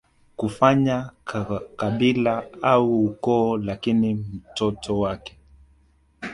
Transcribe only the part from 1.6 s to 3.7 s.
kabila au ukoo